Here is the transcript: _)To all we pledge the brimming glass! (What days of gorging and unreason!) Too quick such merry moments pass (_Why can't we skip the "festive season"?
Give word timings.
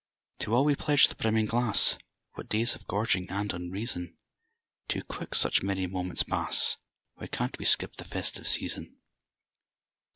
_)To 0.43 0.55
all 0.55 0.65
we 0.65 0.73
pledge 0.75 1.09
the 1.09 1.15
brimming 1.15 1.45
glass! 1.45 1.99
(What 2.33 2.49
days 2.49 2.73
of 2.73 2.87
gorging 2.87 3.29
and 3.29 3.53
unreason!) 3.53 4.17
Too 4.87 5.03
quick 5.03 5.35
such 5.35 5.61
merry 5.61 5.85
moments 5.85 6.23
pass 6.23 6.77
(_Why 7.19 7.29
can't 7.29 7.55
we 7.59 7.65
skip 7.65 7.97
the 7.97 8.05
"festive 8.05 8.47
season"? 8.47 8.95